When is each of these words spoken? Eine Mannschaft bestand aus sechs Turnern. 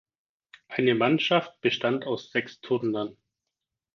Eine 0.67 0.95
Mannschaft 0.95 1.61
bestand 1.61 2.05
aus 2.07 2.31
sechs 2.31 2.59
Turnern. 2.59 3.17